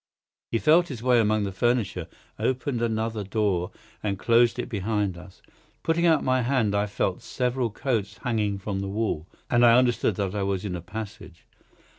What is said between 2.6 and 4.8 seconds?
another door, and closed it